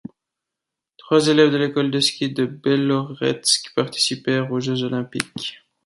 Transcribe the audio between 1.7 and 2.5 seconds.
de ski de